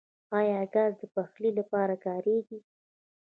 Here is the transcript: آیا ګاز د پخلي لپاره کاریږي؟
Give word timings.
آیا 0.39 0.61
ګاز 0.73 0.93
د 0.99 1.03
پخلي 1.15 1.51
لپاره 1.59 1.95
کاریږي؟ 2.05 2.59